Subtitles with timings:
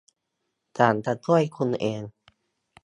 [0.77, 2.01] ฉันจะช่วยคุณเอง